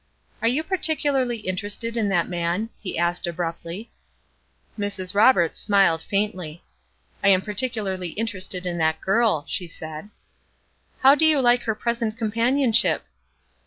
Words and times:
"Are 0.41 0.47
you 0.47 0.63
particularly 0.63 1.37
interested 1.41 1.95
in 1.95 2.09
that 2.09 2.27
man?" 2.27 2.71
he 2.79 2.97
asked, 2.97 3.27
abruptly. 3.27 3.91
Mrs. 4.79 5.13
Roberts 5.13 5.59
smiled 5.59 6.01
faintly. 6.01 6.63
"I 7.23 7.27
am 7.27 7.43
particularly 7.43 8.09
interested 8.13 8.65
in 8.65 8.79
that 8.79 8.99
girl," 9.01 9.45
she 9.47 9.67
said. 9.67 10.09
"How 11.01 11.13
do 11.13 11.27
you 11.27 11.39
like 11.39 11.61
her 11.65 11.75
present 11.75 12.17
companionship?" 12.17 13.03